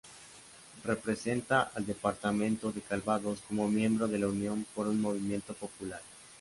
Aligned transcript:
Representa 0.83 1.61
al 1.75 1.85
departamento 1.85 2.71
de 2.71 2.81
Calvados 2.81 3.37
como 3.47 3.67
miembro 3.69 4.07
de 4.07 4.17
la 4.17 4.29
Unión 4.29 4.65
por 4.73 4.87
un 4.87 4.99
Movimiento 4.99 5.53
Popular. 5.53 6.01